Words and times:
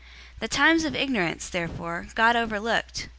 017:030 0.37 0.39
The 0.39 0.47
times 0.47 0.83
of 0.83 0.95
ignorance 0.95 1.47
therefore 1.49 2.07
God 2.15 2.35
overlooked. 2.35 3.09